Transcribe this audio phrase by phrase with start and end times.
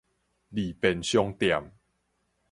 [0.49, 1.73] 利便商店